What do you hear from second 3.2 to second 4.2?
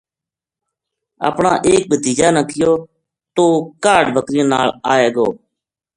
تو ہ کاہڈ